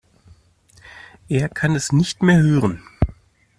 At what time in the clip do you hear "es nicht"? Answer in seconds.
1.75-2.23